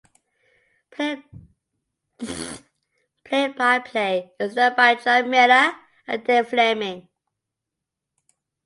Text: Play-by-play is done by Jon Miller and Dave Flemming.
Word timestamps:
Play-by-play 3.23 4.33
is 4.39 4.55
done 4.55 4.75
by 4.75 4.95
Jon 4.95 5.29
Miller 5.29 5.73
and 6.07 6.23
Dave 6.25 6.47
Flemming. 6.49 7.07